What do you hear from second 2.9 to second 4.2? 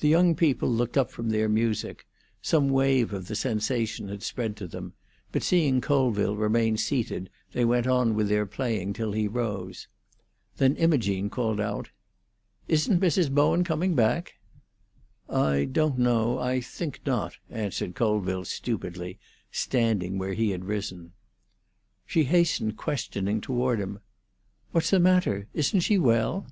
of the sensation